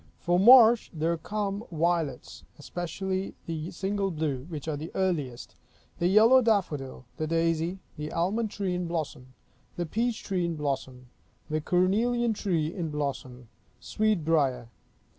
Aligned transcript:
For 0.17 0.39
March, 0.39 0.89
there 0.91 1.15
come 1.15 1.63
violets, 1.71 2.43
specially 2.57 3.35
the 3.45 3.69
single 3.69 4.09
blue, 4.09 4.45
which 4.49 4.67
are 4.67 4.75
the 4.75 4.89
earliest; 4.95 5.53
the 5.99 6.07
yellow 6.07 6.41
daffodil; 6.41 7.05
the 7.17 7.27
daisy; 7.27 7.77
the 7.97 8.11
almond 8.11 8.49
tree 8.49 8.73
in 8.73 8.87
blossom; 8.87 9.35
the 9.75 9.85
peach 9.85 10.23
tree 10.23 10.43
in 10.43 10.55
blossom; 10.55 11.09
the 11.51 11.61
cornelian 11.61 12.33
tree 12.33 12.73
in 12.73 12.89
blossom; 12.89 13.47
sweet 13.79 14.25
briar. 14.25 14.69